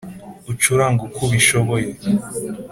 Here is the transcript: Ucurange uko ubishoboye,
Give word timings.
Ucurange 0.51 1.01
uko 1.07 1.19
ubishoboye, 1.27 1.89